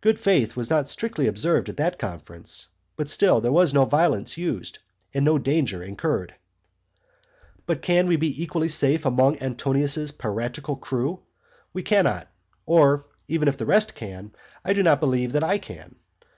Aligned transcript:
Good 0.00 0.18
faith 0.18 0.56
was 0.56 0.68
not 0.70 0.88
strictly 0.88 1.28
observed 1.28 1.68
at 1.68 1.76
that 1.76 2.00
conference; 2.00 2.66
but 2.96 3.08
still 3.08 3.40
there 3.40 3.52
was 3.52 3.72
no 3.72 3.84
violence 3.84 4.36
used, 4.36 4.80
and 5.14 5.24
no 5.24 5.38
danger 5.38 5.84
incurred. 5.84 6.32
XII. 6.32 7.62
But 7.64 7.82
can 7.82 8.08
we 8.08 8.16
be 8.16 8.42
equally 8.42 8.66
safe 8.66 9.06
among 9.06 9.38
Antonius's 9.38 10.10
piratical 10.10 10.74
crew? 10.74 11.20
We 11.72 11.84
cannot; 11.84 12.26
or, 12.66 13.04
even 13.28 13.46
if 13.46 13.56
the 13.56 13.66
rest 13.66 13.94
can, 13.94 14.32
I 14.64 14.72
do 14.72 14.82
not 14.82 14.98
believe 14.98 15.30
that 15.30 15.44
I 15.44 15.58
can. 15.58 15.94